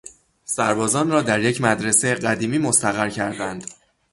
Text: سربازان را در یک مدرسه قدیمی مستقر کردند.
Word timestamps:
سربازان 0.45 1.09
را 1.11 1.21
در 1.21 1.41
یک 1.41 1.61
مدرسه 1.61 2.13
قدیمی 2.15 2.57
مستقر 2.57 3.09
کردند. 3.09 3.69